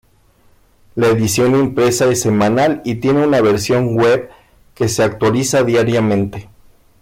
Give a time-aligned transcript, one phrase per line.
[0.95, 4.31] La edición impresa es semanal y tiene una versión web
[4.73, 6.49] que se actualiza diariamente.